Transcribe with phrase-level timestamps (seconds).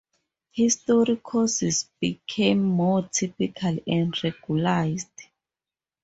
[0.53, 5.25] History courses became more typical and regularized.